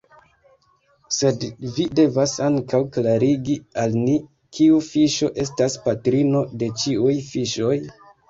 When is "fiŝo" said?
4.87-5.31